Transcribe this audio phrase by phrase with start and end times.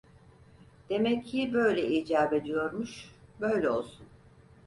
[0.89, 4.05] Demek ki böyle icap ediyormuş, böyle olsun…